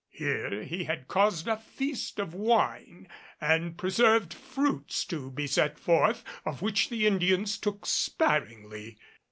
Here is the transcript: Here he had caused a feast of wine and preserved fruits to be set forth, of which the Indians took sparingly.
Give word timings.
Here 0.09 0.63
he 0.63 0.85
had 0.85 1.07
caused 1.07 1.47
a 1.47 1.57
feast 1.57 2.17
of 2.17 2.33
wine 2.33 3.07
and 3.39 3.77
preserved 3.77 4.33
fruits 4.33 5.05
to 5.05 5.29
be 5.29 5.45
set 5.45 5.77
forth, 5.77 6.23
of 6.43 6.63
which 6.63 6.89
the 6.89 7.05
Indians 7.05 7.55
took 7.59 7.85
sparingly. 7.85 8.97